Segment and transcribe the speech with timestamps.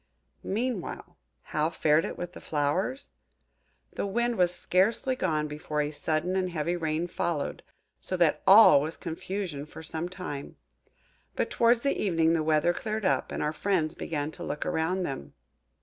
[0.41, 3.13] Meanwhile, how fared it with the flowers?
[3.93, 7.61] The Wind was scarcely gone before a sudden and heavy rain followed,
[7.99, 10.55] so that all was confusion for some time.
[11.35, 15.03] But towards the evening the weather cleared up, and our friends began to look around
[15.03, 15.35] them.